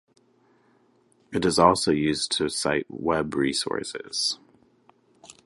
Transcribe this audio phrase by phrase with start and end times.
[1.31, 4.39] It is also used to cite web resources.